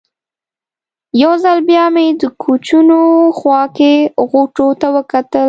[1.21, 2.99] یو ځل بیا مې د کوچونو
[3.37, 3.93] خوا کې
[4.29, 5.39] غوټو ته وکتل.